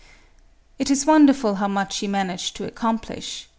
It 0.79 0.89
is 0.89 1.05
wonderful 1.05 1.57
how 1.57 1.67
much 1.67 1.93
she 1.93 2.07
managed 2.07 2.55
to 2.55 2.67
accom 2.71 2.99
plish. 2.99 3.45